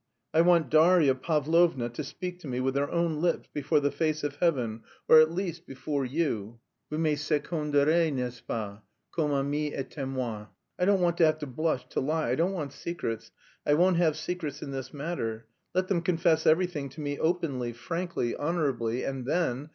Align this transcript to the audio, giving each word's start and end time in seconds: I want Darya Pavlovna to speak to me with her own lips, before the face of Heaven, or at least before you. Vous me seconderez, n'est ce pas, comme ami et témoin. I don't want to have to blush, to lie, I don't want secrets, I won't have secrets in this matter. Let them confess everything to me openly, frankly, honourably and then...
I 0.33 0.41
want 0.41 0.71
Darya 0.71 1.13
Pavlovna 1.13 1.87
to 1.89 2.03
speak 2.03 2.39
to 2.39 2.47
me 2.47 2.59
with 2.59 2.75
her 2.75 2.89
own 2.89 3.21
lips, 3.21 3.47
before 3.53 3.79
the 3.79 3.91
face 3.91 4.23
of 4.23 4.37
Heaven, 4.37 4.81
or 5.07 5.19
at 5.21 5.29
least 5.31 5.67
before 5.67 6.05
you. 6.05 6.59
Vous 6.89 6.97
me 6.97 7.15
seconderez, 7.15 8.11
n'est 8.11 8.33
ce 8.33 8.41
pas, 8.41 8.79
comme 9.15 9.31
ami 9.31 9.71
et 9.75 9.87
témoin. 9.91 10.47
I 10.79 10.85
don't 10.85 11.01
want 11.01 11.17
to 11.17 11.25
have 11.27 11.37
to 11.37 11.45
blush, 11.45 11.87
to 11.89 11.99
lie, 11.99 12.29
I 12.31 12.35
don't 12.35 12.53
want 12.53 12.73
secrets, 12.73 13.29
I 13.63 13.75
won't 13.75 13.97
have 13.97 14.17
secrets 14.17 14.63
in 14.63 14.71
this 14.71 14.91
matter. 14.91 15.45
Let 15.75 15.87
them 15.87 16.01
confess 16.01 16.47
everything 16.47 16.89
to 16.89 17.01
me 17.01 17.19
openly, 17.19 17.71
frankly, 17.71 18.35
honourably 18.35 19.03
and 19.03 19.27
then... 19.27 19.69